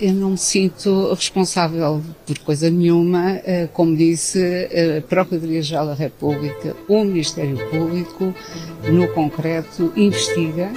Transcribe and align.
Eu 0.00 0.12
não 0.12 0.30
me 0.30 0.38
sinto 0.38 1.12
responsável 1.12 2.02
por 2.26 2.38
coisa 2.40 2.70
nenhuma. 2.70 3.40
Eh, 3.44 3.68
como 3.72 3.96
disse, 3.96 4.38
a 4.98 5.02
Procuradoria-Geral 5.02 5.86
da 5.86 5.94
República, 5.94 6.76
o 6.88 7.04
Ministério 7.04 7.58
Público, 7.70 8.34
no 8.90 9.08
concreto, 9.08 9.92
investiga 9.96 10.70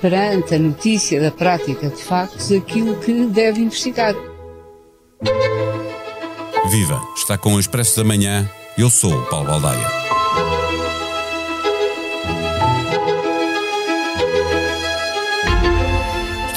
perante 0.00 0.56
a 0.56 0.58
notícia 0.58 1.20
da 1.20 1.30
prática 1.30 1.88
de 1.88 2.02
factos 2.02 2.50
aquilo 2.50 2.96
que 2.96 3.26
deve 3.26 3.60
investigar. 3.60 4.14
Viva! 6.70 7.00
Está 7.16 7.38
com 7.38 7.54
o 7.54 7.60
Expresso 7.60 7.98
da 7.98 8.04
Manhã. 8.04 8.48
Eu 8.76 8.90
sou 8.90 9.12
o 9.12 9.26
Paulo 9.26 9.46
Baldaia. 9.46 10.21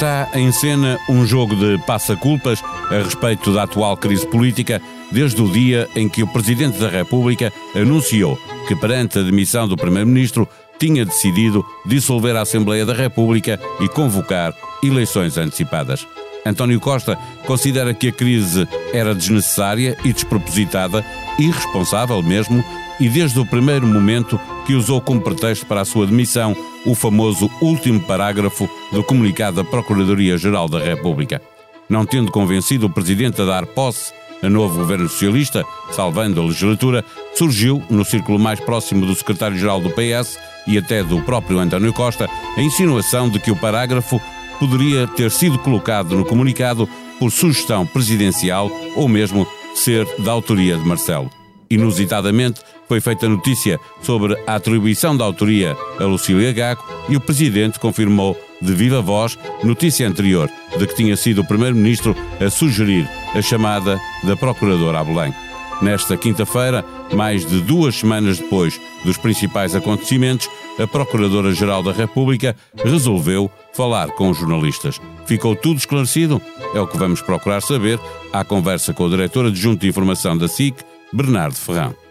Está 0.06 0.38
em 0.38 0.52
cena 0.52 1.00
um 1.08 1.26
jogo 1.26 1.56
de 1.56 1.78
passa-culpas 1.78 2.62
a 2.92 3.02
respeito 3.02 3.52
da 3.52 3.64
atual 3.64 3.96
crise 3.96 4.24
política, 4.24 4.80
desde 5.10 5.42
o 5.42 5.50
dia 5.50 5.88
em 5.96 6.08
que 6.08 6.22
o 6.22 6.28
Presidente 6.28 6.78
da 6.78 6.88
República 6.88 7.52
anunciou 7.74 8.38
que, 8.68 8.76
perante 8.76 9.18
a 9.18 9.22
demissão 9.22 9.66
do 9.66 9.76
Primeiro-Ministro, 9.76 10.48
tinha 10.78 11.04
decidido 11.04 11.66
dissolver 11.84 12.36
a 12.36 12.42
Assembleia 12.42 12.86
da 12.86 12.94
República 12.94 13.58
e 13.80 13.88
convocar 13.88 14.54
eleições 14.80 15.36
antecipadas. 15.36 16.06
António 16.46 16.78
Costa 16.78 17.18
considera 17.44 17.92
que 17.92 18.06
a 18.06 18.12
crise 18.12 18.68
era 18.92 19.12
desnecessária 19.12 19.98
e 20.04 20.12
despropositada, 20.12 21.04
irresponsável 21.36 22.22
mesmo, 22.22 22.64
e 23.00 23.08
desde 23.08 23.40
o 23.40 23.44
primeiro 23.44 23.88
momento 23.88 24.38
que 24.66 24.74
usou 24.74 25.00
como 25.00 25.20
pretexto 25.20 25.64
para 25.66 25.80
a 25.82 25.84
sua 25.84 26.06
demissão 26.06 26.56
o 26.84 26.94
famoso 26.94 27.48
último 27.60 28.00
parágrafo 28.00 28.68
do 28.92 29.02
comunicado 29.02 29.56
da 29.56 29.64
Procuradoria-Geral 29.64 30.68
da 30.68 30.80
República. 30.80 31.40
Não 31.88 32.04
tendo 32.04 32.32
convencido 32.32 32.86
o 32.86 32.90
Presidente 32.90 33.40
a 33.40 33.44
dar 33.44 33.64
posse 33.64 34.12
a 34.42 34.50
novo 34.50 34.78
governo 34.78 35.08
socialista, 35.08 35.64
salvando 35.90 36.40
a 36.40 36.44
legislatura, 36.44 37.04
surgiu, 37.34 37.82
no 37.88 38.04
círculo 38.04 38.38
mais 38.38 38.60
próximo 38.60 39.06
do 39.06 39.14
secretário-geral 39.14 39.80
do 39.80 39.90
PS 39.90 40.38
e 40.66 40.76
até 40.76 41.02
do 41.02 41.22
próprio 41.22 41.58
António 41.58 41.92
Costa, 41.92 42.28
a 42.56 42.60
insinuação 42.60 43.30
de 43.30 43.38
que 43.38 43.50
o 43.50 43.56
parágrafo 43.56 44.20
poderia 44.58 45.06
ter 45.06 45.30
sido 45.30 45.58
colocado 45.58 46.16
no 46.16 46.24
comunicado 46.24 46.88
por 47.18 47.30
sugestão 47.30 47.86
presidencial 47.86 48.70
ou 48.94 49.08
mesmo 49.08 49.46
ser 49.74 50.06
da 50.18 50.32
autoria 50.32 50.76
de 50.76 50.86
Marcelo. 50.86 51.30
Inusitadamente, 51.70 52.60
foi 52.88 53.00
feita 53.00 53.28
notícia 53.28 53.80
sobre 54.02 54.36
a 54.46 54.54
atribuição 54.54 55.16
da 55.16 55.24
autoria 55.24 55.76
a 55.98 56.04
Lucília 56.04 56.52
Gago 56.52 56.84
e 57.08 57.16
o 57.16 57.20
Presidente 57.20 57.80
confirmou 57.80 58.36
de 58.60 58.72
viva 58.74 59.00
voz 59.02 59.38
notícia 59.62 60.08
anterior 60.08 60.50
de 60.78 60.86
que 60.86 60.94
tinha 60.94 61.16
sido 61.16 61.40
o 61.40 61.46
Primeiro-Ministro 61.46 62.16
a 62.40 62.48
sugerir 62.50 63.08
a 63.34 63.42
chamada 63.42 64.00
da 64.24 64.36
Procuradora 64.36 65.00
a 65.00 65.04
Belém. 65.04 65.34
Nesta 65.82 66.16
quinta-feira, 66.16 66.82
mais 67.12 67.44
de 67.44 67.60
duas 67.60 67.96
semanas 67.96 68.38
depois 68.38 68.80
dos 69.04 69.18
principais 69.18 69.74
acontecimentos, 69.74 70.48
a 70.82 70.86
Procuradora-Geral 70.86 71.82
da 71.82 71.92
República 71.92 72.56
resolveu 72.82 73.50
falar 73.74 74.08
com 74.08 74.30
os 74.30 74.38
jornalistas. 74.38 75.00
Ficou 75.26 75.54
tudo 75.54 75.76
esclarecido? 75.76 76.40
É 76.74 76.80
o 76.80 76.86
que 76.86 76.96
vamos 76.96 77.20
procurar 77.20 77.60
saber 77.60 78.00
à 78.32 78.42
conversa 78.42 78.94
com 78.94 79.04
o 79.04 79.10
diretor 79.10 79.46
adjunto 79.46 79.82
de 79.82 79.88
informação 79.88 80.36
da 80.36 80.48
SIC, 80.48 80.76
Bernardo 81.12 81.56
Ferrão. 81.56 82.05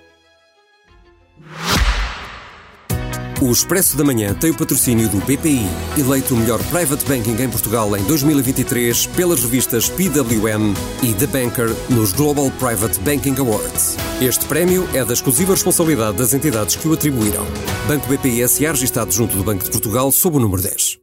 O 3.42 3.52
Expresso 3.52 3.98
da 3.98 4.04
Manhã 4.04 4.34
tem 4.34 4.52
o 4.52 4.56
patrocínio 4.56 5.10
do 5.10 5.18
BPI, 5.18 5.68
eleito 5.98 6.34
o 6.34 6.38
melhor 6.38 6.64
private 6.70 7.04
banking 7.04 7.36
em 7.44 7.50
Portugal 7.50 7.96
em 7.98 8.04
2023 8.06 9.08
pelas 9.08 9.44
revistas 9.44 9.90
PWM 9.90 10.74
e 11.04 11.14
The 11.14 11.28
Banker 11.28 11.76
nos 11.90 12.14
Global 12.14 12.50
Private 12.52 12.98
Banking 13.02 13.36
Awards. 13.38 13.98
Este 14.22 14.46
prémio 14.46 14.88
é 14.94 15.04
da 15.04 15.12
exclusiva 15.12 15.52
responsabilidade 15.52 16.18
das 16.18 16.34
entidades 16.34 16.78
que 16.78 16.88
o 16.88 16.94
atribuíram. 16.94 17.46
Banco 17.90 18.08
BPI 18.08 18.48
SA 18.48 18.72
registado 18.72 19.12
junto 19.12 19.36
do 19.36 19.44
Banco 19.44 19.66
de 19.66 19.72
Portugal 19.72 20.14
sob 20.14 20.38
o 20.38 20.40
número 20.40 20.62
10. 20.62 21.00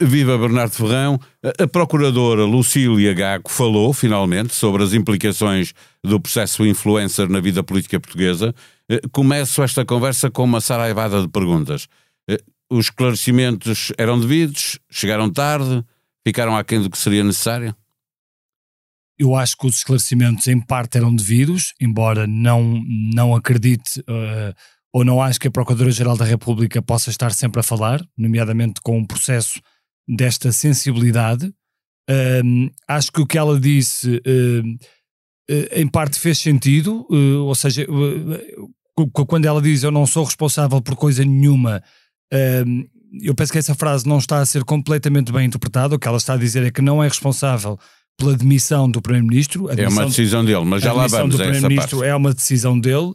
Viva 0.00 0.38
Bernardo 0.38 0.74
Ferrão. 0.74 1.18
A 1.58 1.66
procuradora 1.66 2.44
Lucília 2.44 3.12
Gago 3.14 3.50
falou, 3.50 3.92
finalmente, 3.92 4.54
sobre 4.54 4.84
as 4.84 4.92
implicações 4.92 5.72
do 6.04 6.20
processo 6.20 6.64
influencer 6.64 7.28
na 7.28 7.40
vida 7.40 7.64
política 7.64 7.98
portuguesa. 7.98 8.54
Eh, 8.90 9.00
começo 9.12 9.62
esta 9.62 9.84
conversa 9.84 10.30
com 10.30 10.44
uma 10.44 10.60
saraivada 10.60 11.20
de 11.20 11.28
perguntas. 11.28 11.88
Eh, 12.28 12.42
os 12.70 12.86
esclarecimentos 12.86 13.92
eram 13.98 14.18
devidos? 14.18 14.78
Chegaram 14.90 15.30
tarde? 15.30 15.84
Ficaram 16.26 16.56
aquém 16.56 16.82
do 16.82 16.90
que 16.90 16.98
seria 16.98 17.24
necessário? 17.24 17.74
Eu 19.18 19.34
acho 19.34 19.56
que 19.56 19.66
os 19.66 19.76
esclarecimentos, 19.76 20.46
em 20.46 20.60
parte, 20.60 20.96
eram 20.96 21.14
devidos, 21.14 21.74
embora 21.80 22.26
não, 22.26 22.80
não 22.86 23.34
acredite 23.34 23.98
uh, 24.00 24.54
ou 24.92 25.04
não 25.04 25.20
acho 25.20 25.40
que 25.40 25.48
a 25.48 25.50
Procuradora-Geral 25.50 26.16
da 26.16 26.24
República 26.24 26.80
possa 26.80 27.10
estar 27.10 27.32
sempre 27.32 27.60
a 27.60 27.62
falar, 27.62 28.04
nomeadamente 28.16 28.80
com 28.80 28.98
um 28.98 29.04
processo 29.04 29.60
desta 30.08 30.52
sensibilidade. 30.52 31.52
Um, 32.44 32.70
acho 32.86 33.12
que 33.12 33.20
o 33.20 33.26
que 33.26 33.36
ela 33.36 33.60
disse, 33.60 34.16
uh, 34.16 34.66
uh, 35.50 35.68
em 35.72 35.86
parte, 35.86 36.18
fez 36.18 36.38
sentido, 36.38 37.06
uh, 37.10 37.44
ou 37.44 37.54
seja, 37.54 37.86
quando 39.06 39.46
ela 39.46 39.60
diz 39.62 39.82
eu 39.82 39.90
não 39.90 40.06
sou 40.06 40.24
responsável 40.24 40.80
por 40.80 40.96
coisa 40.96 41.24
nenhuma, 41.24 41.82
eu 43.22 43.34
penso 43.34 43.52
que 43.52 43.58
essa 43.58 43.74
frase 43.74 44.06
não 44.06 44.18
está 44.18 44.40
a 44.40 44.46
ser 44.46 44.64
completamente 44.64 45.32
bem 45.32 45.46
interpretada. 45.46 45.94
O 45.94 45.98
que 45.98 46.06
ela 46.06 46.18
está 46.18 46.34
a 46.34 46.36
dizer 46.36 46.62
é 46.64 46.70
que 46.70 46.82
não 46.82 47.02
é 47.02 47.08
responsável 47.08 47.78
pela 48.18 48.36
demissão 48.36 48.90
do 48.90 49.00
Primeiro-Ministro. 49.00 49.68
É 49.70 49.88
uma 49.88 50.06
decisão 50.06 50.44
dele, 50.44 50.64
mas 50.64 50.82
já 50.82 50.92
lá 50.92 51.06
vamos. 51.06 51.14
A 51.14 51.18
demissão 51.18 51.28
do 51.28 51.36
Primeiro-Ministro 51.36 52.04
é 52.04 52.14
uma 52.14 52.34
decisão 52.34 52.78
dele, 52.78 53.14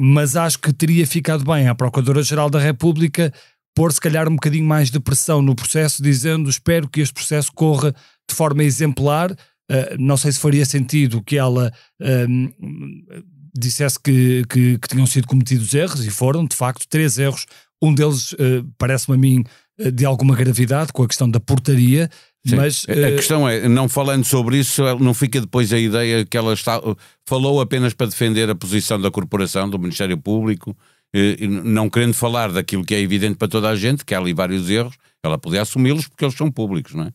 mas 0.00 0.36
acho 0.36 0.58
que 0.58 0.72
teria 0.72 1.06
ficado 1.06 1.44
bem 1.44 1.68
à 1.68 1.74
Procuradora-Geral 1.74 2.50
da 2.50 2.58
República 2.58 3.32
pôr 3.78 3.92
se 3.92 4.00
calhar 4.00 4.28
um 4.28 4.34
bocadinho 4.34 4.64
mais 4.64 4.90
de 4.90 4.98
pressão 4.98 5.40
no 5.40 5.54
processo, 5.54 6.02
dizendo 6.02 6.50
espero 6.50 6.88
que 6.88 7.00
este 7.00 7.14
processo 7.14 7.52
corra 7.54 7.94
de 8.28 8.34
forma 8.34 8.64
exemplar. 8.64 9.30
Uh, 9.30 9.94
não 10.00 10.16
sei 10.16 10.32
se 10.32 10.40
faria 10.40 10.66
sentido 10.66 11.22
que 11.22 11.38
ela 11.38 11.72
uh, 12.02 13.24
dissesse 13.58 13.98
que, 13.98 14.44
que, 14.48 14.78
que, 14.78 14.88
tinham 14.88 15.06
sido 15.06 15.26
cometidos 15.26 15.74
erros, 15.74 16.04
e 16.06 16.10
foram, 16.10 16.44
de 16.44 16.56
facto, 16.56 16.86
três 16.88 17.18
erros. 17.18 17.46
Um 17.82 17.94
deles 17.94 18.32
uh, 18.32 18.66
parece-me 18.76 19.16
a 19.16 19.18
mim 19.18 19.44
de 19.92 20.04
alguma 20.04 20.34
gravidade, 20.34 20.92
com 20.92 21.04
a 21.04 21.06
questão 21.06 21.30
da 21.30 21.38
portaria. 21.38 22.10
Sim. 22.46 22.56
Mas, 22.56 22.86
a 22.88 23.16
questão 23.16 23.48
é, 23.48 23.68
não 23.68 23.88
falando 23.88 24.24
sobre 24.24 24.58
isso, 24.58 24.82
não 24.98 25.14
fica 25.14 25.40
depois 25.40 25.72
a 25.72 25.78
ideia 25.78 26.24
que 26.24 26.36
ela 26.36 26.52
está, 26.52 26.80
falou 27.26 27.60
apenas 27.60 27.94
para 27.94 28.08
defender 28.08 28.48
a 28.50 28.54
posição 28.54 29.00
da 29.00 29.10
corporação, 29.10 29.68
do 29.68 29.78
Ministério 29.78 30.18
Público, 30.18 30.76
eh, 31.14 31.46
não 31.46 31.88
querendo 31.88 32.14
falar 32.14 32.52
daquilo 32.52 32.84
que 32.84 32.94
é 32.94 33.00
evidente 33.00 33.36
para 33.36 33.48
toda 33.48 33.68
a 33.68 33.76
gente, 33.76 34.04
que 34.04 34.14
há 34.14 34.18
ali 34.18 34.32
vários 34.32 34.68
erros, 34.68 34.96
ela 35.22 35.38
podia 35.38 35.62
assumi-los 35.62 36.06
porque 36.08 36.24
eles 36.24 36.36
são 36.36 36.50
públicos, 36.50 36.94
não 36.94 37.04
é? 37.04 37.12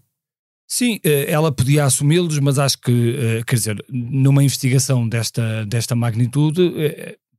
Sim, 0.67 0.99
eh, 1.03 1.25
ela 1.29 1.51
podia 1.51 1.85
assumi-los, 1.85 2.39
mas 2.39 2.57
acho 2.57 2.79
que, 2.79 3.15
eh, 3.19 3.43
quer 3.45 3.55
dizer, 3.55 3.85
numa 3.89 4.43
investigação 4.43 5.07
desta, 5.07 5.65
desta 5.65 5.95
magnitude, 5.95 6.73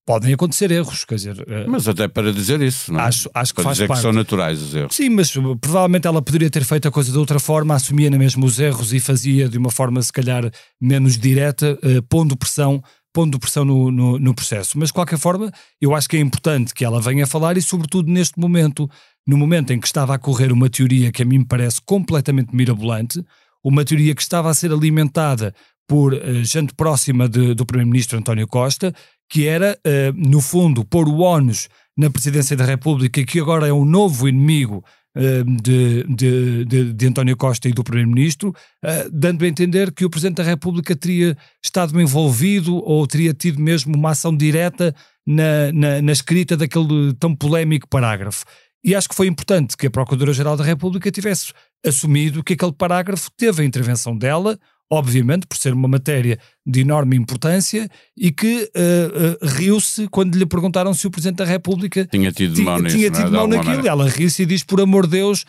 podem 0.07 0.35
acontecer 0.35 0.71
erros, 0.71 1.05
quer 1.05 1.15
dizer. 1.17 1.47
Mas 1.67 1.89
até 1.89 2.07
para 2.07 2.33
dizer 2.33 2.61
isso, 2.61 2.93
não 2.93 3.01
é? 3.01 3.05
Acho, 3.05 3.29
acho 3.35 3.53
que 3.53 3.57
para 3.57 3.65
faz 3.65 3.77
dizer 3.77 3.89
parte. 3.89 3.99
que 3.99 4.03
são 4.03 4.13
naturais 4.13 4.63
os 4.63 4.75
erros. 4.75 4.95
Sim, 4.95 5.09
mas 5.09 5.33
provavelmente 5.61 6.07
ela 6.07 6.21
poderia 6.21 6.51
ter 6.51 6.63
feito 6.63 6.87
a 6.87 6.91
coisa 6.91 7.11
de 7.11 7.19
outra 7.19 7.41
forma, 7.41 7.75
assumia 7.75 8.11
na 8.11 8.19
mesma 8.19 8.45
os 8.45 8.61
erros 8.61 8.93
e 8.93 9.01
fazia 9.01 9.49
de 9.49 9.57
uma 9.59 9.71
forma, 9.71 10.01
se 10.03 10.13
calhar, 10.13 10.49
menos 10.81 11.17
direta, 11.19 11.79
pondo 12.09 12.37
pressão 12.37 12.83
pondo 13.15 13.39
pressão 13.39 13.65
no, 13.65 13.93
no, 13.93 14.19
no, 14.19 14.35
processo. 14.35 14.77
Mas, 14.77 14.89
de 14.89 14.93
qualquer 14.93 15.19
forma, 15.19 15.51
eu 15.81 15.95
acho 15.95 16.09
que 16.09 16.17
é 16.17 16.21
importante 16.21 16.75
que 16.75 16.85
ela 16.85 17.01
venha 17.01 17.27
falar 17.27 17.57
e, 17.57 17.63
sobretudo, 17.63 18.11
neste 18.11 18.39
momento, 18.39 18.91
no 19.25 19.39
momento 19.39 19.73
em 19.73 19.79
que 19.79 19.87
estava 19.87 20.17
a 20.17 20.19
correr 20.19 20.51
uma 20.51 20.69
teoria 20.69 21.13
que 21.13 21.23
a 21.23 21.25
mim 21.25 21.39
me 21.39 21.47
parece 21.47 21.81
completamente 21.87 22.55
mirabolante, 22.55 23.25
uma 23.63 23.85
teoria 23.85 24.15
que 24.15 24.21
estava 24.21 24.51
a 24.51 24.55
ser 24.55 24.73
alimentada 24.73 25.55
por 25.87 26.13
uh, 26.13 26.45
gente 26.45 26.75
próxima 26.75 27.29
de, 27.29 27.55
do 27.55 27.65
Primeiro-Ministro 27.65 28.19
António 28.19 28.49
Costa, 28.49 28.93
que 29.31 29.47
era, 29.47 29.79
uh, 29.87 30.13
no 30.17 30.41
fundo, 30.41 30.85
pôr 30.85 31.09
o 31.09 31.21
ónus 31.21 31.69
na 31.97 32.11
Presidência 32.11 32.57
da 32.57 32.65
República, 32.65 33.25
que 33.25 33.39
agora 33.39 33.69
é 33.69 33.73
o 33.73 33.85
novo 33.85 34.29
inimigo 34.29 34.85
de, 35.15 36.05
de, 36.09 36.65
de, 36.65 36.93
de, 36.93 37.07
António 37.07 37.37
Costa 37.37 37.69
e 37.69 37.73
do 37.73 37.85
Primeiro-Ministro, 37.85 38.49
uh, 38.49 39.11
dando 39.13 39.45
a 39.45 39.49
entender 39.49 39.93
que 39.93 40.05
o 40.05 40.11
Presidente 40.11 40.37
da 40.37 40.43
República 40.43 40.97
teria 40.97 41.37
estado 41.65 42.01
envolvido 42.01 42.77
ou 42.77 43.07
teria 43.07 43.33
tido 43.33 43.61
mesmo 43.61 43.97
uma 43.97 44.11
ação 44.11 44.37
direta 44.37 44.95
na, 45.27 45.73
na, 45.73 46.03
na 46.03 46.13
escrita 46.13 46.57
daquele 46.57 47.15
tão 47.19 47.35
polémico 47.35 47.89
parágrafo. 47.89 48.45
E 48.85 48.95
acho 48.95 49.09
que 49.09 49.15
foi 49.15 49.27
importante 49.27 49.77
que 49.77 49.87
a 49.87 49.91
Procuradora-Geral 49.91 50.59
da 50.59 50.65
República 50.65 51.11
tivesse 51.11 51.55
assumido 51.87 52.45
que 52.45 52.53
aquele 52.53 52.73
parágrafo 52.73 53.31
teve 53.35 53.63
a 53.63 53.65
intervenção 53.65 54.17
dela, 54.17 54.59
obviamente 54.91 55.47
por 55.47 55.57
ser 55.57 55.73
uma 55.73 55.89
matéria 55.89 56.39
de 56.67 56.81
enorme 56.81 57.17
importância 57.17 57.89
e 58.17 58.31
que 58.31 58.71
uh, 58.77 59.45
uh, 59.45 59.49
riu-se 59.57 60.09
quando 60.09 60.37
lhe 60.37 60.47
perguntaram 60.47 60.93
se 60.95 61.07
o 61.07 61.11
Presidente 61.11 61.39
da 61.39 61.45
República 61.45 62.07
tinha 62.07 62.31
tido 62.31 62.63
mão, 62.63 62.79
nisso, 62.79 62.97
tinha 62.97 63.09
é? 63.09 63.11
tido 63.11 63.33
mão 63.33 63.47
naquilo. 63.47 63.87
Ela 63.87 64.09
riu-se 64.09 64.43
e 64.43 64.47
diz, 64.47 64.63
por 64.63 64.81
amor 64.81 65.07
de 65.07 65.13
Deus, 65.13 65.45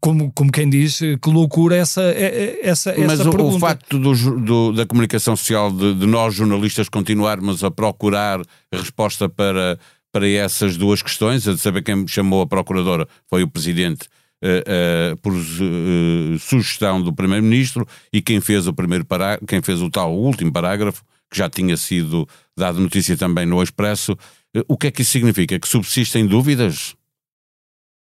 como, 0.00 0.30
como 0.32 0.52
quem 0.52 0.68
diz, 0.68 0.98
que 0.98 1.30
loucura 1.30 1.76
essa, 1.76 2.02
essa, 2.02 2.90
essa 2.90 3.06
Mas 3.06 3.20
o, 3.20 3.30
o, 3.30 3.58
facto 3.58 3.98
do, 3.98 4.40
do, 4.40 4.72
da 4.72 4.84
comunicação 4.84 5.34
social, 5.34 5.70
de, 5.70 5.94
de, 5.94 6.06
nós 6.06 6.34
jornalistas 6.34 6.88
continuarmos 6.88 7.64
a 7.64 7.70
procurar 7.70 8.40
resposta 8.72 9.28
para, 9.28 9.78
para 10.12 10.28
essas 10.28 10.76
duas 10.76 11.02
questões, 11.02 11.48
a 11.48 11.54
de 11.54 11.60
saber 11.60 11.82
quem 11.82 12.06
chamou 12.06 12.42
a 12.42 12.46
procuradora 12.46 13.06
foi 13.28 13.42
o 13.42 13.48
Presidente, 13.48 14.08
uh, 14.42 15.12
uh, 15.12 15.16
por 15.18 15.32
uh, 15.32 16.38
sugestão 16.38 17.02
do 17.02 17.12
Primeiro-Ministro, 17.12 17.86
e 18.12 18.20
quem 18.22 18.40
fez 18.40 18.66
o 18.66 18.72
primeiro 18.72 19.04
parágrafo, 19.04 19.46
quem 19.46 19.62
fez 19.62 19.80
o 19.82 19.90
tal 19.90 20.14
último 20.14 20.52
parágrafo, 20.52 21.02
que 21.30 21.38
já 21.38 21.48
tinha 21.48 21.76
sido 21.76 22.28
dado 22.56 22.80
notícia 22.80 23.16
também 23.16 23.46
no 23.46 23.62
Expresso, 23.62 24.16
o 24.66 24.76
que 24.76 24.88
é 24.88 24.90
que 24.90 25.02
isso 25.02 25.12
significa? 25.12 25.58
Que 25.58 25.68
subsistem 25.68 26.26
dúvidas? 26.26 26.96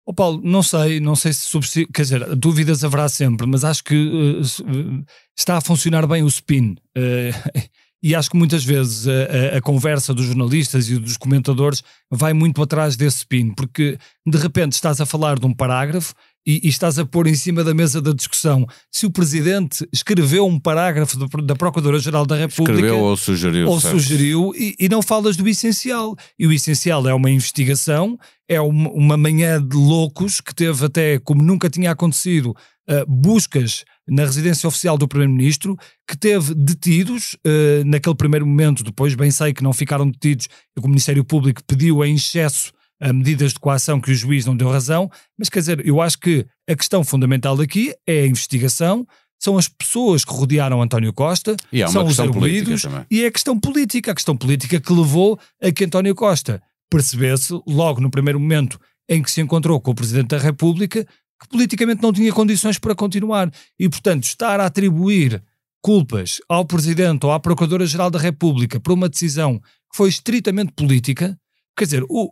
Oh 0.09 0.13
Paulo, 0.13 0.41
não 0.43 0.63
sei, 0.63 0.99
não 0.99 1.15
sei 1.15 1.31
se 1.31 1.41
subsiste, 1.41 1.85
quer 1.93 2.01
dizer, 2.01 2.35
dúvidas 2.35 2.83
haverá 2.83 3.07
sempre, 3.07 3.45
mas 3.45 3.63
acho 3.63 3.83
que 3.83 3.95
uh, 3.95 5.05
está 5.37 5.57
a 5.57 5.61
funcionar 5.61 6.07
bem 6.07 6.23
o 6.23 6.27
spin. 6.27 6.75
Uh, 6.97 7.59
e 8.01 8.15
acho 8.15 8.31
que 8.31 8.35
muitas 8.35 8.65
vezes 8.65 9.07
a, 9.07 9.57
a, 9.57 9.61
conversa 9.61 10.11
dos 10.11 10.25
jornalistas 10.25 10.89
e 10.89 10.97
dos 10.97 11.15
comentadores 11.15 11.83
vai 12.09 12.33
muito 12.33 12.59
atrás 12.63 12.95
desse 12.95 13.17
spin, 13.17 13.51
porque 13.51 13.99
de 14.25 14.37
repente 14.39 14.71
estás 14.73 14.99
a 14.99 15.05
falar 15.05 15.37
de 15.37 15.45
um 15.45 15.53
parágrafo 15.53 16.15
e, 16.49 16.61
e, 16.63 16.67
estás 16.67 16.97
a 16.97 17.05
pôr 17.05 17.27
em 17.27 17.35
cima 17.35 17.63
da 17.63 17.75
mesa 17.75 18.01
da 18.01 18.11
discussão 18.11 18.65
se 18.91 19.05
o 19.05 19.11
Presidente 19.11 19.87
escreveu 19.93 20.47
um 20.47 20.59
parágrafo 20.59 21.15
do, 21.15 21.27
da 21.43 21.55
Procuradora-Geral 21.55 22.25
da 22.25 22.35
República. 22.35 22.71
Escreveu 22.71 22.99
ou 23.01 23.15
sugeriu. 23.15 23.67
Ou 23.69 23.79
certo. 23.79 23.99
sugeriu, 23.99 24.51
e, 24.55 24.75
e, 24.79 24.89
não 24.89 25.03
falas 25.03 25.37
do 25.37 25.47
essencial. 25.47 26.15
E 26.39 26.47
o 26.47 26.51
essencial 26.51 27.07
é 27.07 27.13
uma 27.13 27.29
investigação, 27.29 28.17
é 28.47 28.59
uma, 28.59 28.89
uma 28.89 29.15
manhã 29.15 29.63
de 29.63 29.77
loucos 29.77 30.41
que 30.41 30.55
teve 30.55 30.83
até, 30.83 31.19
como 31.19 31.43
nunca 31.43 31.69
tinha 31.69 31.91
acontecido, 31.91 32.55
uh, 32.89 33.05
buscas 33.07 33.83
na 34.07 34.23
residência 34.23 34.67
oficial 34.67 34.97
do 34.97 35.07
Primeiro-Ministro, 35.07 35.77
que 36.07 36.17
teve 36.17 36.55
detidos 36.55 37.35
uh, 37.45 37.85
naquele 37.85 38.15
primeiro 38.15 38.47
momento, 38.47 38.83
depois 38.83 39.13
bem 39.13 39.29
sei 39.29 39.53
que 39.53 39.61
não 39.61 39.71
ficaram 39.71 40.09
detidos, 40.09 40.47
e 40.75 40.79
o 40.79 40.87
Ministério 40.87 41.23
Público 41.23 41.61
pediu 41.63 42.03
em 42.03 42.15
excesso 42.15 42.71
a 43.01 43.13
medidas 43.13 43.53
de 43.53 43.59
coação 43.59 43.99
que 43.99 44.11
o 44.11 44.15
juiz 44.15 44.45
não 44.45 44.55
deu 44.55 44.69
razão, 44.69 45.09
mas 45.37 45.49
quer 45.49 45.59
dizer, 45.59 45.85
eu 45.85 46.01
acho 46.01 46.19
que 46.19 46.45
a 46.67 46.75
questão 46.75 47.03
fundamental 47.03 47.55
daqui 47.55 47.95
é 48.05 48.21
a 48.21 48.27
investigação, 48.27 49.07
são 49.41 49.57
as 49.57 49.69
pessoas 49.69 50.25
que 50.25 50.33
rodearam 50.33 50.81
António 50.81 51.13
Costa, 51.13 51.55
são 51.87 52.05
os 52.05 52.19
arguídos, 52.19 52.83
e 53.09 53.23
é 53.23 53.27
a 53.27 53.31
questão 53.31 53.57
política, 53.57 54.11
a 54.11 54.15
questão 54.15 54.35
política 54.35 54.79
que 54.79 54.93
levou 54.93 55.39
a 55.61 55.71
que 55.71 55.85
António 55.85 56.13
Costa 56.13 56.61
percebesse, 56.89 57.53
logo 57.65 58.01
no 58.01 58.11
primeiro 58.11 58.39
momento 58.39 58.79
em 59.07 59.23
que 59.23 59.31
se 59.31 59.39
encontrou 59.41 59.79
com 59.79 59.91
o 59.91 59.95
Presidente 59.95 60.29
da 60.29 60.37
República, 60.37 61.05
que 61.41 61.47
politicamente 61.49 62.01
não 62.01 62.11
tinha 62.11 62.33
condições 62.33 62.77
para 62.77 62.93
continuar. 62.93 63.49
E, 63.79 63.87
portanto, 63.87 64.23
estar 64.23 64.59
a 64.59 64.65
atribuir 64.65 65.41
culpas 65.81 66.39
ao 66.49 66.65
Presidente 66.65 67.25
ou 67.25 67.31
à 67.31 67.39
Procuradora-Geral 67.39 68.11
da 68.11 68.19
República 68.19 68.79
por 68.79 68.91
uma 68.91 69.07
decisão 69.07 69.59
que 69.59 69.95
foi 69.95 70.09
estritamente 70.09 70.73
política, 70.73 71.39
quer 71.77 71.85
dizer, 71.85 72.03
o, 72.09 72.31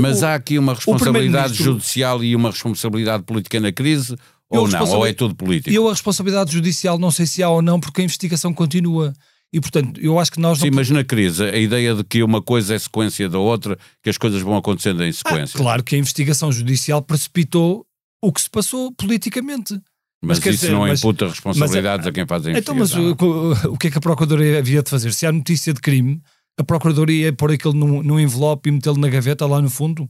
mas 0.00 0.22
há 0.22 0.34
aqui 0.34 0.58
uma 0.58 0.74
responsabilidade 0.74 1.54
judicial 1.54 2.22
e 2.22 2.34
uma 2.34 2.50
responsabilidade 2.50 3.22
política 3.24 3.60
na 3.60 3.72
crise, 3.72 4.16
ou 4.48 4.68
não? 4.68 4.88
Ou 4.90 5.06
é 5.06 5.12
tudo 5.12 5.34
político? 5.34 5.74
Eu 5.74 5.88
a 5.88 5.92
responsabilidade 5.92 6.52
judicial 6.52 6.98
não 6.98 7.10
sei 7.10 7.26
se 7.26 7.42
há 7.42 7.48
ou 7.48 7.62
não, 7.62 7.80
porque 7.80 8.02
a 8.02 8.04
investigação 8.04 8.52
continua. 8.52 9.12
E, 9.52 9.60
portanto, 9.60 10.00
eu 10.00 10.18
acho 10.18 10.32
que 10.32 10.40
nós 10.40 10.58
Sim, 10.58 10.70
não... 10.70 10.76
mas 10.76 10.88
na 10.88 11.04
crise, 11.04 11.44
a 11.44 11.58
ideia 11.58 11.94
de 11.94 12.02
que 12.02 12.22
uma 12.22 12.40
coisa 12.40 12.74
é 12.74 12.78
sequência 12.78 13.28
da 13.28 13.38
outra, 13.38 13.78
que 14.02 14.08
as 14.08 14.16
coisas 14.16 14.40
vão 14.40 14.56
acontecendo 14.56 15.04
em 15.04 15.10
ah, 15.10 15.12
sequência. 15.12 15.56
Ah, 15.58 15.62
claro 15.62 15.82
que 15.82 15.94
a 15.94 15.98
investigação 15.98 16.50
judicial 16.50 17.02
precipitou 17.02 17.86
o 18.22 18.32
que 18.32 18.40
se 18.40 18.48
passou 18.48 18.92
politicamente. 18.92 19.74
Mas, 20.24 20.38
mas 20.38 20.46
isso 20.46 20.66
dizer, 20.66 20.72
não 20.72 20.88
imputa 20.88 21.26
mas, 21.26 21.34
responsabilidades 21.34 22.06
mas, 22.06 22.06
a 22.06 22.12
quem 22.12 22.26
faz 22.26 22.46
a 22.46 22.50
investigação. 22.50 23.10
Então, 23.10 23.54
mas 23.58 23.66
o, 23.66 23.72
o 23.72 23.76
que 23.76 23.88
é 23.88 23.90
que 23.90 23.98
a 23.98 24.00
Procuradoria 24.00 24.58
havia 24.58 24.82
de 24.82 24.88
fazer? 24.88 25.12
Se 25.12 25.26
há 25.26 25.32
notícia 25.32 25.74
de 25.74 25.80
crime, 25.80 26.22
a 26.58 26.64
Procuradoria 26.64 27.26
ia 27.26 27.32
pôr 27.32 27.52
aquilo 27.52 27.72
num, 27.72 28.02
num 28.02 28.20
envelope 28.20 28.68
e 28.68 28.72
metê-lo 28.72 28.98
na 28.98 29.08
gaveta 29.08 29.46
lá 29.46 29.60
no 29.60 29.70
fundo? 29.70 30.08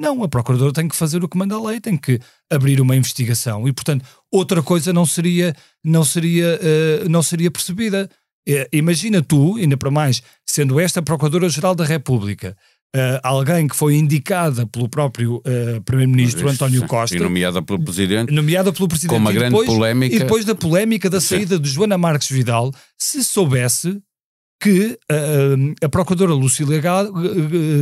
Não, 0.00 0.24
a 0.24 0.28
Procuradora 0.28 0.72
tem 0.72 0.88
que 0.88 0.96
fazer 0.96 1.22
o 1.22 1.28
que 1.28 1.36
manda 1.36 1.54
a 1.54 1.62
lei, 1.62 1.78
tem 1.78 1.94
que 1.94 2.18
abrir 2.50 2.80
uma 2.80 2.96
investigação 2.96 3.68
e, 3.68 3.72
portanto, 3.72 4.02
outra 4.32 4.62
coisa 4.62 4.94
não 4.94 5.04
seria, 5.04 5.54
não 5.84 6.02
seria, 6.04 6.58
uh, 6.58 7.08
não 7.08 7.22
seria 7.22 7.50
percebida. 7.50 8.08
Uh, 8.48 8.64
imagina 8.72 9.20
tu, 9.22 9.56
ainda 9.56 9.76
para 9.76 9.90
mais, 9.90 10.22
sendo 10.46 10.80
esta 10.80 11.02
Procuradora-Geral 11.02 11.74
da 11.74 11.84
República, 11.84 12.56
Uh, 12.92 13.22
alguém 13.22 13.68
que 13.68 13.76
foi 13.76 13.94
indicada 13.94 14.66
pelo 14.66 14.88
próprio 14.88 15.40
Primeiro-Ministro 15.84 16.48
António 16.48 16.84
Costa. 16.88 17.16
E 17.16 17.20
nomeada 17.20 17.62
pelo 17.62 17.78
Presidente. 17.84 18.32
Nomeada 18.32 18.72
pelo 18.72 18.88
Presidente. 18.88 19.10
Com 19.10 19.16
uma 19.16 19.30
grande 19.30 19.50
depois, 19.50 19.68
polémica. 19.68 20.16
E 20.16 20.18
depois 20.18 20.44
da 20.44 20.56
polémica 20.56 21.08
da 21.08 21.20
saída 21.20 21.54
sim. 21.54 21.62
de 21.62 21.68
Joana 21.68 21.96
Marques 21.96 22.28
Vidal, 22.28 22.72
se 22.98 23.22
soubesse 23.22 24.02
que 24.60 24.98
uh, 25.10 25.74
a 25.82 25.88
procuradora 25.88 26.34
Lucília 26.34 26.78
Gago, 26.80 27.14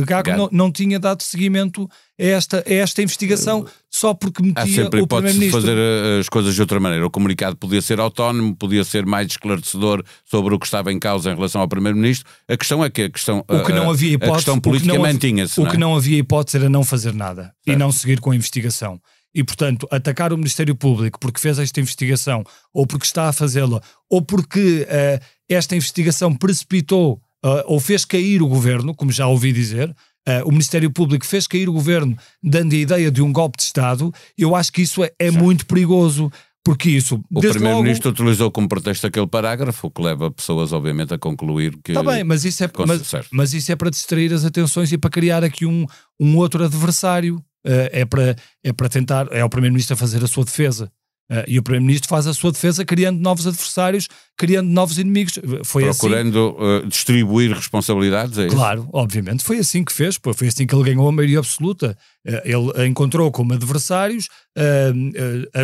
Gago 0.05 0.31
não, 0.31 0.49
não, 0.49 0.71
tinha 0.71 0.97
dado 0.97 1.21
seguimento 1.21 1.89
a 2.17 2.23
esta, 2.23 2.63
a 2.65 2.73
esta 2.73 3.01
investigação 3.01 3.67
só 3.89 4.13
porque 4.13 4.41
metia 4.41 4.63
Há 4.63 4.65
sempre 4.65 5.01
o 5.01 5.07
Primeiro-Ministro. 5.07 5.59
fazer 5.59 5.77
eh, 5.77 6.19
as 6.19 6.29
coisas 6.29 6.55
de 6.55 6.61
outra 6.61 6.79
maneira. 6.79 7.05
O 7.05 7.09
comunicado 7.09 7.57
podia 7.57 7.81
ser 7.81 7.99
autónomo, 7.99 8.55
podia 8.55 8.83
ser 8.85 9.05
mais 9.05 9.27
esclarecedor 9.27 10.03
sobre 10.23 10.55
o 10.55 10.59
que 10.59 10.65
estava 10.65 10.93
em 10.93 10.99
causa 10.99 11.31
em 11.31 11.35
relação 11.35 11.59
ao 11.59 11.67
Primeiro-Ministro. 11.67 12.29
A 12.47 12.55
questão 12.55 12.83
é 12.83 12.89
que 12.89 13.03
a 13.03 13.09
questão, 13.09 13.43
o 13.45 13.63
que 13.63 13.73
não 13.73 13.89
havia 13.89 14.13
hipótese, 14.13 14.31
a 14.31 14.35
questão 14.35 14.59
política 14.59 14.97
mantinha-se. 14.97 15.59
O 15.59 15.67
que 15.67 15.77
não 15.77 15.95
havia 15.95 16.17
hipótese 16.17 16.57
era 16.57 16.69
não 16.69 16.85
fazer 16.85 17.13
nada 17.13 17.43
certo. 17.43 17.55
e 17.67 17.75
não 17.75 17.91
seguir 17.91 18.21
com 18.21 18.31
a 18.31 18.35
investigação 18.35 19.01
e, 19.33 19.43
portanto, 19.43 19.87
atacar 19.91 20.33
o 20.33 20.37
Ministério 20.37 20.75
Público 20.75 21.19
porque 21.19 21.39
fez 21.39 21.59
esta 21.59 21.79
investigação, 21.79 22.43
ou 22.73 22.85
porque 22.85 23.05
está 23.05 23.29
a 23.29 23.33
fazê-la, 23.33 23.81
ou 24.09 24.21
porque 24.21 24.87
uh, 24.87 25.23
esta 25.47 25.75
investigação 25.75 26.33
precipitou 26.35 27.21
uh, 27.45 27.63
ou 27.65 27.79
fez 27.79 28.05
cair 28.05 28.41
o 28.41 28.47
governo, 28.47 28.95
como 28.95 29.11
já 29.11 29.27
ouvi 29.27 29.51
dizer, 29.51 29.89
uh, 29.89 30.45
o 30.45 30.51
Ministério 30.51 30.91
Público 30.91 31.25
fez 31.25 31.47
cair 31.47 31.69
o 31.69 31.73
governo 31.73 32.17
dando 32.41 32.73
a 32.73 32.77
ideia 32.77 33.11
de 33.11 33.21
um 33.21 33.31
golpe 33.31 33.57
de 33.57 33.63
Estado, 33.63 34.13
eu 34.37 34.55
acho 34.55 34.71
que 34.71 34.81
isso 34.81 35.03
é, 35.03 35.11
é 35.19 35.31
muito 35.31 35.65
perigoso. 35.65 36.31
Porque 36.61 36.89
isso. 36.89 37.23
O 37.33 37.39
Primeiro-Ministro 37.39 38.09
logo... 38.09 38.21
utilizou 38.21 38.51
como 38.51 38.67
pretexto 38.67 39.07
aquele 39.07 39.25
parágrafo, 39.25 39.87
o 39.87 39.89
que 39.89 40.01
leva 40.01 40.29
pessoas, 40.29 40.73
obviamente, 40.73 41.13
a 41.13 41.17
concluir 41.17 41.79
que. 41.81 41.93
Está 41.93 42.03
bem, 42.03 42.23
mas 42.23 42.43
isso, 42.43 42.63
é, 42.63 42.69
mas, 42.85 43.11
mas, 43.31 43.53
isso 43.53 43.71
é 43.71 43.77
para 43.77 43.89
distrair 43.89 44.33
as 44.33 44.43
atenções 44.43 44.91
e 44.91 44.97
para 44.97 45.09
criar 45.09 45.43
aqui 45.43 45.65
um, 45.65 45.85
um 46.19 46.35
outro 46.35 46.63
adversário. 46.63 47.41
Uh, 47.65 47.89
é, 47.91 48.05
para, 48.05 48.35
é 48.63 48.73
para 48.73 48.89
tentar. 48.89 49.27
É 49.31 49.43
o 49.43 49.49
Primeiro-Ministro 49.49 49.93
a 49.93 49.97
fazer 49.97 50.23
a 50.23 50.27
sua 50.27 50.45
defesa. 50.45 50.91
Uh, 51.31 51.45
e 51.47 51.59
o 51.59 51.63
Primeiro-Ministro 51.63 52.09
faz 52.09 52.25
a 52.25 52.33
sua 52.33 52.51
defesa 52.51 52.83
criando 52.83 53.19
novos 53.19 53.45
adversários, 53.45 54.07
criando 54.35 54.67
novos 54.67 54.97
inimigos. 54.97 55.37
Foi 55.63 55.87
assim 55.87 55.99
Procurando 55.99 56.57
assim... 56.57 56.85
uh, 56.85 56.89
distribuir 56.89 57.53
responsabilidades, 57.53 58.37
é 58.39 58.47
Claro, 58.47 58.81
isso? 58.81 58.89
obviamente. 58.93 59.43
Foi 59.43 59.59
assim 59.59 59.83
que 59.83 59.93
fez, 59.93 60.19
foi 60.33 60.47
assim 60.47 60.65
que 60.65 60.73
ele 60.73 60.85
ganhou 60.85 61.07
a 61.07 61.11
maioria 61.11 61.37
absoluta. 61.37 61.95
Uh, 62.27 62.73
ele 62.75 62.87
encontrou 62.87 63.31
como 63.31 63.53
adversários 63.53 64.27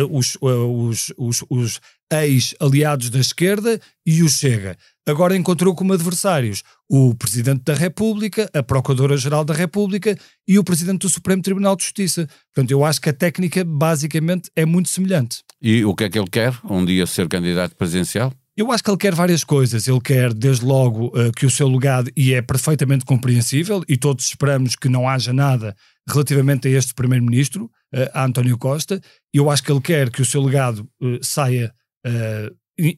os, 0.08 0.38
os, 0.40 1.12
os, 1.18 1.44
os 1.50 1.80
ex-aliados 2.12 3.10
da 3.10 3.18
esquerda 3.18 3.80
e 4.06 4.22
o 4.22 4.28
Chega. 4.28 4.76
Agora 5.08 5.36
encontrou 5.36 5.72
como 5.72 5.92
adversários 5.92 6.64
o 6.90 7.14
Presidente 7.14 7.62
da 7.62 7.74
República, 7.74 8.50
a 8.52 8.60
Procuradora-Geral 8.60 9.44
da 9.44 9.54
República 9.54 10.18
e 10.48 10.58
o 10.58 10.64
Presidente 10.64 11.02
do 11.02 11.08
Supremo 11.08 11.40
Tribunal 11.40 11.76
de 11.76 11.84
Justiça. 11.84 12.28
Portanto, 12.52 12.72
eu 12.72 12.84
acho 12.84 13.00
que 13.00 13.08
a 13.08 13.12
técnica 13.12 13.64
basicamente 13.64 14.50
é 14.56 14.66
muito 14.66 14.88
semelhante. 14.88 15.44
E 15.62 15.84
o 15.84 15.94
que 15.94 16.04
é 16.04 16.10
que 16.10 16.18
ele 16.18 16.28
quer? 16.28 16.58
Um 16.68 16.84
dia 16.84 17.06
ser 17.06 17.28
candidato 17.28 17.76
presidencial? 17.76 18.32
Eu 18.56 18.72
acho 18.72 18.82
que 18.82 18.90
ele 18.90 18.96
quer 18.96 19.14
várias 19.14 19.44
coisas. 19.44 19.86
Ele 19.86 20.00
quer, 20.00 20.34
desde 20.34 20.64
logo, 20.64 21.06
uh, 21.08 21.30
que 21.30 21.46
o 21.46 21.50
seu 21.50 21.68
legado, 21.68 22.10
e 22.16 22.34
é 22.34 22.42
perfeitamente 22.42 23.04
compreensível, 23.04 23.84
e 23.88 23.96
todos 23.96 24.26
esperamos 24.26 24.74
que 24.74 24.88
não 24.88 25.08
haja 25.08 25.32
nada 25.32 25.76
relativamente 26.08 26.66
a 26.66 26.70
este 26.72 26.92
Primeiro-Ministro, 26.94 27.70
uh, 27.94 28.10
a 28.12 28.24
António 28.24 28.58
Costa. 28.58 29.00
Eu 29.32 29.50
acho 29.50 29.62
que 29.62 29.70
ele 29.70 29.80
quer 29.80 30.10
que 30.10 30.22
o 30.22 30.26
seu 30.26 30.42
legado 30.42 30.88
uh, 31.00 31.22
saia 31.22 31.72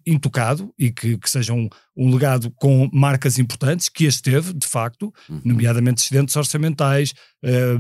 intocado 0.05 0.73
e 0.77 0.91
que, 0.91 1.17
que 1.17 1.31
seja 1.31 1.53
um, 1.53 1.69
um, 1.97 2.11
legado 2.13 2.51
com 2.57 2.91
marcas 2.93 3.39
importantes, 3.39 3.89
que 3.89 4.05
este 4.05 4.23
teve, 4.23 4.53
de 4.53 4.67
facto, 4.67 5.13
uhum. 5.29 5.41
nomeadamente 5.45 6.03
excedentes 6.03 6.35
orçamentais 6.35 7.15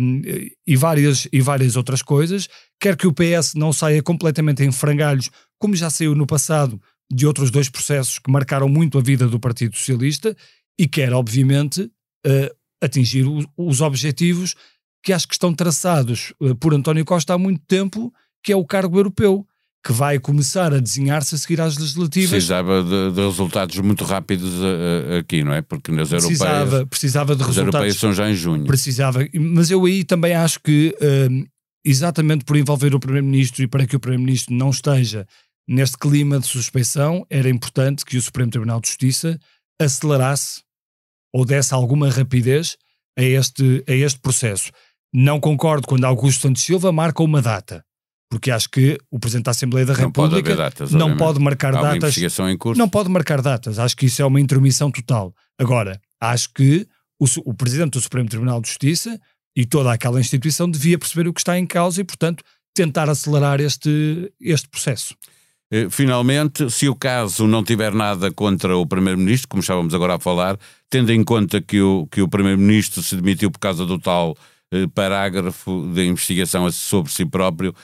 um, 0.01 0.23
e, 0.67 0.77
várias, 0.77 1.27
e 1.33 1.41
várias 1.41 1.75
outras 1.75 2.01
coisas. 2.01 2.49
Quer 2.81 2.97
que 2.97 3.07
o 3.07 3.13
PS 3.13 3.55
não 3.55 3.73
saia 3.73 4.03
completamente 4.03 4.63
em 4.63 4.71
frangalhos, 4.71 5.29
como 5.59 5.75
já 5.75 5.91
saiu 5.91 6.15
no 6.15 6.27
passado 6.27 6.81
de 7.11 7.27
outros 7.27 7.51
dois 7.51 7.69
processos 7.69 8.19
que 8.19 8.31
marcaram 8.31 8.69
muito 8.69 8.99
a 8.99 9.03
vida 9.03 9.27
do 9.27 9.41
Partido 9.41 9.77
Socialista, 9.77 10.37
e 10.79 10.87
quer, 10.87 11.13
obviamente, 11.13 11.83
uh, 11.83 12.57
atingir 12.81 13.27
o, 13.27 13.45
os 13.57 13.81
objetivos 13.81 14.55
que 15.03 15.13
acho 15.13 15.27
que 15.27 15.35
estão 15.35 15.53
traçados 15.53 16.33
uh, 16.41 16.55
por 16.55 16.73
António 16.73 17.05
Costa 17.05 17.35
há 17.35 17.39
muito 17.39 17.63
tempo, 17.67 18.13
que 18.43 18.53
é 18.53 18.57
o 18.57 18.65
cargo 18.65 18.99
europeu 18.99 19.45
que 19.85 19.93
vai 19.93 20.19
começar 20.19 20.75
a 20.75 20.81
desenhar-se 20.81 21.35
a 21.35 21.39
seguir 21.39 21.61
às 21.61 21.77
legislativas. 21.77 22.31
Precisava 22.31 22.83
de, 22.83 23.13
de 23.13 23.21
resultados 23.21 23.79
muito 23.79 24.05
rápidos 24.05 24.53
uh, 24.55 25.19
aqui, 25.21 25.45
não 25.45 25.53
é? 25.53 25.63
Porque 25.63 25.93
nas 25.93 26.09
precisava, 26.09 26.55
europeias. 26.55 26.89
Precisava 26.89 27.37
de 27.37 27.43
resultados. 27.43 27.59
As 27.59 27.75
europeias 27.75 27.97
são 27.97 28.13
já 28.13 28.31
em 28.31 28.35
junho. 28.35 28.67
Precisava, 28.67 29.21
mas 29.35 29.71
eu 29.71 29.85
aí 29.85 30.05
também 30.05 30.35
acho 30.35 30.61
que 30.61 30.95
uh, 31.01 31.49
exatamente 31.85 32.45
por 32.45 32.57
envolver 32.57 32.95
o 32.95 33.01
Primeiro-Ministro 33.01 33.63
e 33.63 33.69
para 33.69 33.87
que 33.87 33.97
o 33.97 34.01
Primeiro-Ministro 34.01 34.55
não 34.55 34.71
esteja 34.71 35.27
neste 35.67 35.99
clima 35.99 36.41
de 36.41 36.47
suspeição, 36.47 37.27
era 37.29 37.49
importante 37.49 38.05
que 38.05 38.17
o 38.17 38.23
Supremo 38.23 38.51
Tribunal 38.51 38.81
de 38.81 38.89
Justiça 38.89 39.39
acelerasse 39.81 40.63
ou 41.33 41.45
desse 41.45 41.75
alguma 41.75 42.11
rapidez 42.11 42.77
a 43.19 43.23
este, 43.23 43.85
a 43.87 43.93
este 43.93 44.19
processo. 44.19 44.71
Não 45.13 45.39
concordo 45.39 45.87
quando 45.87 46.05
Augusto 46.05 46.43
Santos 46.43 46.63
Silva 46.63 46.91
marca 46.91 47.23
uma 47.23 47.43
data, 47.43 47.85
porque 48.31 48.51
acho 48.51 48.69
que 48.69 48.99
o 49.11 49.19
Presidente 49.19 49.47
da 49.47 49.51
Assembleia 49.53 49.87
da 49.87 49.95
não 49.95 50.01
República 50.01 50.43
pode 50.43 50.57
datas, 50.57 50.91
não 50.93 51.17
pode 51.17 51.41
marcar 51.41 51.75
Há 51.75 51.83
datas. 51.83 51.97
investigação 51.97 52.49
em 52.49 52.57
curso. 52.57 52.79
Não 52.79 52.89
pode 52.89 53.09
marcar 53.09 53.41
datas. 53.41 53.79
Acho 53.79 53.97
que 53.97 54.07
isso 54.07 54.21
é 54.21 54.25
uma 54.25 54.41
intermissão 54.41 54.91
total. 54.91 55.35
Agora, 55.59 56.01
acho 56.21 56.53
que 56.53 56.87
o, 57.19 57.25
o 57.45 57.55
Presidente 57.55 57.93
do 57.93 58.01
Supremo 58.01 58.29
Tribunal 58.29 58.61
de 58.61 58.69
Justiça 58.69 59.19
e 59.57 59.65
toda 59.65 59.93
aquela 59.93 60.21
instituição 60.21 60.71
devia 60.71 60.99
perceber 60.99 61.29
o 61.29 61.33
que 61.33 61.41
está 61.41 61.59
em 61.59 61.67
causa 61.67 62.01
e, 62.01 62.05
portanto, 62.05 62.45
tentar 62.75 63.09
acelerar 63.09 63.61
este, 63.61 64.33
este 64.41 64.69
processo. 64.69 65.17
Eh, 65.73 65.89
Finalmente, 65.91 66.71
se 66.71 66.89
o 66.89 66.95
caso 66.95 67.47
não 67.47 67.65
tiver 67.65 67.93
nada 67.93 68.31
contra 68.31 68.77
o 68.77 68.87
Primeiro-Ministro, 68.87 69.49
como 69.49 69.61
estávamos 69.61 69.95
agora 69.95 70.15
a 70.15 70.19
falar, 70.21 70.57
tendo 70.89 71.13
em 71.13 71.25
conta 71.25 71.61
que 71.61 71.81
o, 71.81 72.07
que 72.07 72.23
o 72.23 72.29
Primeiro-Ministro 72.29 73.03
se 73.03 73.17
demitiu 73.17 73.51
por 73.51 73.59
causa 73.59 73.85
do 73.85 73.99
tal 73.99 74.37
eh, 74.73 74.87
parágrafo 74.95 75.91
de 75.93 76.05
investigação 76.07 76.71
sobre 76.71 77.11
si 77.11 77.27
próprio, 77.27 77.75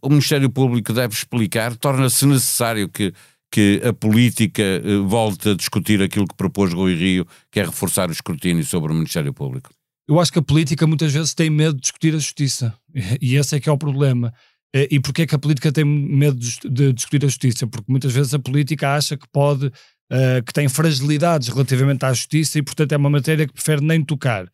o 0.00 0.08
Ministério 0.08 0.48
Público 0.50 0.92
deve 0.92 1.14
explicar, 1.14 1.76
torna-se 1.76 2.26
necessário 2.26 2.88
que, 2.88 3.12
que 3.50 3.80
a 3.84 3.92
política 3.92 4.62
eh, 4.62 4.98
volte 5.04 5.50
a 5.50 5.54
discutir 5.54 6.02
aquilo 6.02 6.26
que 6.26 6.34
propôs 6.34 6.72
Rui 6.72 6.94
Rio, 6.94 7.26
que 7.50 7.60
é 7.60 7.64
reforçar 7.64 8.08
o 8.08 8.12
escrutínio 8.12 8.64
sobre 8.64 8.92
o 8.92 8.94
Ministério 8.94 9.32
Público. 9.32 9.70
Eu 10.08 10.20
acho 10.20 10.32
que 10.32 10.38
a 10.38 10.42
política 10.42 10.86
muitas 10.86 11.12
vezes 11.12 11.34
tem 11.34 11.50
medo 11.50 11.74
de 11.74 11.82
discutir 11.82 12.14
a 12.14 12.18
justiça. 12.18 12.74
E 13.20 13.36
esse 13.36 13.56
é 13.56 13.60
que 13.60 13.68
é 13.68 13.72
o 13.72 13.78
problema. 13.78 14.32
Eh, 14.74 14.88
E 14.92 15.00
porquê 15.00 15.22
é 15.22 15.26
que 15.26 15.34
a 15.34 15.38
política 15.38 15.70
tem 15.70 15.84
medo 15.84 16.38
de 16.38 16.92
discutir 16.92 17.24
a 17.24 17.28
justiça? 17.28 17.66
Porque 17.66 17.90
muitas 17.90 18.12
vezes 18.12 18.32
a 18.32 18.38
política 18.38 18.94
acha 18.94 19.16
que 19.16 19.26
pode, 19.30 19.70
eh, 20.10 20.42
que 20.42 20.52
tem 20.52 20.68
fragilidades 20.68 21.48
relativamente 21.48 22.04
à 22.04 22.12
justiça 22.12 22.58
e, 22.58 22.62
portanto, 22.62 22.92
é 22.92 22.96
uma 22.96 23.10
matéria 23.10 23.46
que 23.46 23.52
prefere 23.52 23.82
nem 23.82 24.02
tocar. 24.02 24.50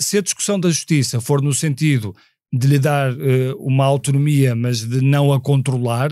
Se 0.00 0.18
a 0.18 0.20
discussão 0.20 0.58
da 0.58 0.68
justiça 0.68 1.20
for 1.20 1.40
no 1.40 1.54
sentido 1.54 2.12
de 2.52 2.66
lhe 2.66 2.78
dar 2.78 3.12
eh, 3.12 3.52
uma 3.58 3.84
autonomia, 3.84 4.54
mas 4.54 4.80
de 4.84 5.00
não 5.02 5.32
a 5.32 5.40
controlar, 5.40 6.10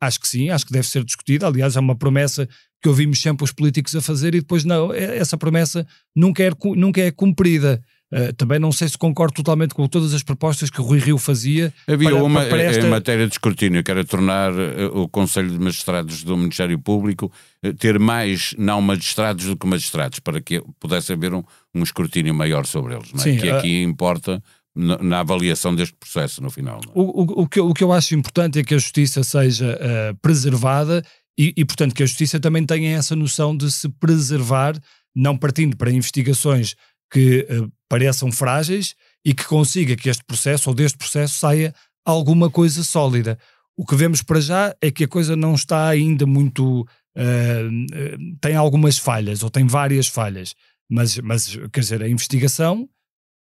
acho 0.00 0.20
que 0.20 0.28
sim, 0.28 0.50
acho 0.50 0.66
que 0.66 0.72
deve 0.72 0.86
ser 0.86 1.04
discutida. 1.04 1.46
Aliás, 1.46 1.76
é 1.76 1.80
uma 1.80 1.96
promessa 1.96 2.48
que 2.82 2.88
ouvimos 2.88 3.20
sempre 3.20 3.44
os 3.44 3.52
políticos 3.52 3.94
a 3.94 4.00
fazer 4.00 4.34
e 4.34 4.40
depois 4.40 4.64
não, 4.64 4.92
eh, 4.92 5.16
essa 5.18 5.36
promessa 5.36 5.86
nunca 6.16 6.42
é, 6.42 6.50
nunca 6.76 7.00
é 7.00 7.10
cumprida. 7.10 7.82
Uh, 8.12 8.32
também 8.32 8.58
não 8.58 8.72
sei 8.72 8.88
se 8.88 8.98
concordo 8.98 9.34
totalmente 9.34 9.72
com 9.72 9.86
todas 9.86 10.12
as 10.12 10.20
propostas 10.24 10.68
que 10.68 10.80
o 10.80 10.84
Rui 10.84 10.98
Rio 10.98 11.16
fazia. 11.16 11.72
Havia 11.86 12.10
para- 12.10 12.24
uma 12.24 12.44
para 12.44 12.60
eh, 12.60 12.66
esta- 12.66 12.84
em 12.84 12.90
matéria 12.90 13.24
de 13.24 13.34
escrutínio, 13.34 13.84
que 13.84 13.90
era 13.90 14.04
tornar 14.04 14.50
eh, 14.52 14.86
o 14.92 15.08
Conselho 15.08 15.48
de 15.48 15.60
Magistrados 15.60 16.24
do 16.24 16.36
Ministério 16.36 16.76
Público 16.76 17.30
eh, 17.62 17.72
ter 17.72 18.00
mais 18.00 18.52
não 18.58 18.82
magistrados 18.82 19.44
do 19.44 19.56
que 19.56 19.64
magistrados, 19.64 20.18
para 20.18 20.40
que 20.40 20.60
pudesse 20.80 21.12
haver 21.12 21.32
um, 21.32 21.44
um 21.72 21.84
escrutínio 21.84 22.34
maior 22.34 22.66
sobre 22.66 22.96
eles, 22.96 23.12
não 23.12 23.20
é? 23.20 23.22
Sim, 23.22 23.36
que 23.36 23.48
aqui 23.48 23.80
importa 23.84 24.42
na, 24.74 25.20
avaliação 25.20 25.74
deste 25.74 25.94
processo 25.96 26.42
no 26.42 26.50
final. 26.50 26.80
é? 26.84 26.90
O, 26.94 27.02
o, 27.02 27.42
o 27.42 27.48
que, 27.48 27.60
o 27.60 27.74
que 27.74 27.84
eu 27.84 27.92
acho 27.92 28.14
importante 28.14 28.58
é 28.58 28.64
que 28.64 28.74
a 28.74 28.78
justiça 28.78 29.22
seja 29.22 29.76
uh, 29.76 30.16
preservada 30.22 31.04
e, 31.38 31.52
e, 31.56 31.64
portanto, 31.64 31.94
que 31.94 32.02
a 32.02 32.06
justiça 32.06 32.38
também 32.38 32.64
tenha 32.64 32.96
essa 32.96 33.16
noção 33.16 33.56
de 33.56 33.70
se 33.70 33.88
preservar, 33.88 34.78
não 35.14 35.36
partindo 35.36 35.76
para 35.76 35.90
investigações 35.90 36.74
que 37.12 37.46
uh, 37.50 37.70
pareçam 37.88 38.30
frágeis 38.30 38.94
e 39.24 39.34
que 39.34 39.44
consiga 39.44 39.96
que 39.96 40.08
este 40.08 40.24
processo 40.24 40.70
ou 40.70 40.74
deste 40.74 40.96
processo 40.96 41.38
saia 41.38 41.74
alguma 42.04 42.50
coisa 42.50 42.82
sólida. 42.84 43.38
O 43.76 43.84
que 43.84 43.96
vemos 43.96 44.22
para 44.22 44.40
já 44.40 44.74
é 44.80 44.90
que 44.90 45.04
a 45.04 45.08
coisa 45.08 45.34
não 45.34 45.54
está 45.54 45.88
ainda 45.88 46.26
muito. 46.26 46.82
uh, 46.82 48.36
tem 48.40 48.54
algumas 48.54 48.98
falhas, 48.98 49.42
ou 49.42 49.50
tem 49.50 49.66
várias 49.66 50.06
falhas, 50.06 50.54
mas, 50.88 51.18
mas 51.18 51.56
quer 51.72 51.80
dizer, 51.80 52.02
a 52.02 52.08
investigação 52.08 52.88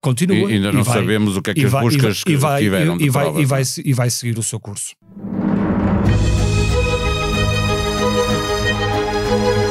continua. 0.04 0.50
E 0.50 0.54
ainda 0.54 0.70
não 0.70 0.84
vai- 0.84 0.94
sabemos 0.98 1.36
o 1.36 1.42
que 1.42 1.50
é 1.50 1.54
que 1.54 1.60
e 1.62 1.64
as 1.64 1.72
vai- 1.72 1.82
buscas 1.82 2.22
e 2.26 2.36
vai, 2.36 2.58
que 2.58 2.64
tiveram 2.64 2.96
de 2.98 3.04
e 3.04 3.10
vai, 3.10 3.28
e, 3.40 3.44
vai, 3.44 3.62
e 3.84 3.92
vai 3.92 4.10
seguir 4.10 4.38
o 4.38 4.42
seu 4.42 4.60
curso. 4.60 4.94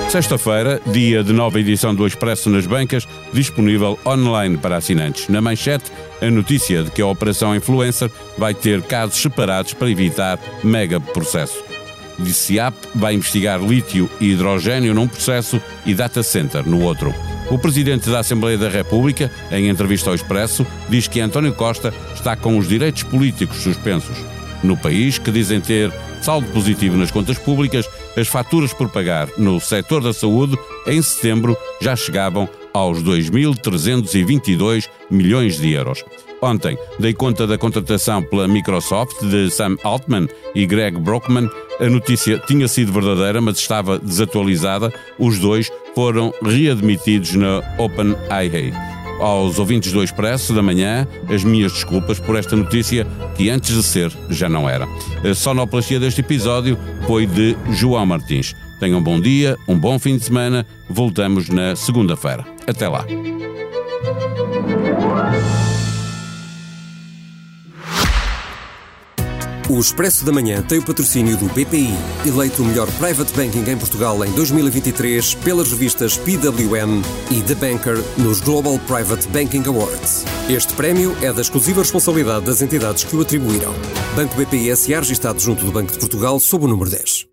Sexta-feira, 0.09 0.79
dia 0.91 1.23
de 1.23 1.33
nova 1.33 1.59
edição 1.59 1.93
do 1.95 2.05
Expresso 2.05 2.47
nas 2.49 2.67
Bancas, 2.67 3.07
disponível 3.33 3.97
online 4.05 4.57
para 4.57 4.77
assinantes. 4.77 5.27
Na 5.27 5.41
manchete, 5.41 5.91
a 6.21 6.29
notícia 6.29 6.83
de 6.83 6.91
que 6.91 7.01
a 7.01 7.07
Operação 7.07 7.55
Influencer 7.55 8.11
vai 8.37 8.53
ter 8.53 8.81
casos 8.83 9.19
separados 9.19 9.73
para 9.73 9.89
evitar 9.89 10.39
mega 10.63 10.99
processo. 10.99 11.63
DCAP 12.19 12.75
vai 12.93 13.15
investigar 13.15 13.59
lítio 13.59 14.07
e 14.21 14.31
hidrogênio 14.31 14.93
num 14.93 15.07
processo 15.07 15.59
e 15.83 15.95
data 15.95 16.21
center 16.21 16.63
no 16.67 16.81
outro. 16.81 17.11
O 17.49 17.57
presidente 17.59 18.09
da 18.09 18.19
Assembleia 18.19 18.57
da 18.57 18.69
República, 18.69 19.31
em 19.51 19.69
entrevista 19.69 20.09
ao 20.09 20.15
Expresso, 20.15 20.65
diz 20.89 21.07
que 21.07 21.19
António 21.19 21.53
Costa 21.53 21.93
está 22.13 22.35
com 22.35 22.57
os 22.57 22.67
direitos 22.67 23.03
políticos 23.03 23.57
suspensos. 23.57 24.17
No 24.63 24.77
país, 24.77 25.17
que 25.17 25.29
dizem 25.29 25.59
ter 25.59 25.91
saldo 26.21 26.47
positivo 26.47 26.95
nas 26.95 27.11
contas 27.11 27.37
públicas, 27.37 27.87
as 28.15 28.27
faturas 28.27 28.73
por 28.73 28.89
pagar 28.89 29.27
no 29.37 29.59
setor 29.59 30.01
da 30.01 30.13
saúde 30.13 30.57
em 30.87 31.01
setembro 31.01 31.57
já 31.81 31.95
chegavam 31.95 32.47
aos 32.73 33.03
2.322 33.03 34.89
milhões 35.11 35.59
de 35.59 35.71
euros. 35.73 36.03
Ontem 36.43 36.77
dei 36.99 37.13
conta 37.13 37.47
da 37.47 37.57
contratação 37.57 38.21
pela 38.21 38.49
Microsoft 38.49 39.23
de 39.23 39.49
Sam 39.49 39.77
Altman 39.81 40.27
e 40.53 40.65
Greg 40.65 40.99
Brockman. 40.99 41.49
A 41.79 41.89
notícia 41.89 42.37
tinha 42.37 42.67
sido 42.67 42.91
verdadeira, 42.91 43.39
mas 43.39 43.57
estava 43.57 43.97
desatualizada. 43.97 44.93
Os 45.17 45.39
dois 45.39 45.71
foram 45.95 46.33
readmitidos 46.43 47.33
na 47.35 47.61
OpenAI. 47.77 48.73
Aos 49.21 49.57
ouvintes 49.57 49.93
do 49.93 50.03
Expresso 50.03 50.53
da 50.53 50.61
manhã, 50.61 51.07
as 51.29 51.45
minhas 51.45 51.71
desculpas 51.71 52.19
por 52.19 52.35
esta 52.35 52.57
notícia 52.57 53.07
que 53.37 53.49
antes 53.49 53.73
de 53.73 53.83
ser 53.83 54.11
já 54.29 54.49
não 54.49 54.69
era. 54.69 54.85
A 55.23 55.33
sonoplastia 55.33 55.97
deste 55.97 56.19
episódio 56.19 56.77
foi 57.07 57.25
de 57.25 57.55
João 57.69 58.05
Martins. 58.05 58.53
Tenham 58.81 58.99
um 58.99 59.03
bom 59.03 59.17
dia, 59.17 59.57
um 59.65 59.79
bom 59.79 59.97
fim 59.97 60.17
de 60.17 60.25
semana. 60.25 60.65
Voltamos 60.89 61.47
na 61.47 61.73
segunda-feira. 61.73 62.43
Até 62.67 62.89
lá. 62.89 63.05
O 69.69 69.79
Expresso 69.79 70.25
da 70.25 70.31
Manhã 70.31 70.61
tem 70.61 70.79
o 70.79 70.83
patrocínio 70.83 71.37
do 71.37 71.45
BPI, 71.45 71.95
eleito 72.25 72.61
o 72.61 72.65
melhor 72.65 72.91
private 72.99 73.33
banking 73.33 73.63
em 73.71 73.77
Portugal 73.77 74.23
em 74.25 74.31
2023 74.31 75.35
pelas 75.35 75.71
revistas 75.71 76.17
PWM 76.17 77.01
e 77.31 77.41
The 77.41 77.55
Banker 77.55 77.97
nos 78.17 78.41
Global 78.41 78.77
Private 78.79 79.25
Banking 79.29 79.63
Awards. 79.65 80.25
Este 80.49 80.73
prémio 80.73 81.15
é 81.21 81.31
da 81.31 81.41
exclusiva 81.41 81.79
responsabilidade 81.79 82.45
das 82.45 82.61
entidades 82.61 83.05
que 83.05 83.15
o 83.15 83.21
atribuíram. 83.21 83.73
Banco 84.15 84.35
BPI 84.35 84.75
SA 84.75 84.99
registado 84.99 85.39
junto 85.39 85.63
do 85.63 85.71
Banco 85.71 85.93
de 85.93 85.99
Portugal 85.99 86.39
sob 86.41 86.65
o 86.65 86.67
número 86.67 86.89
10. 86.89 87.32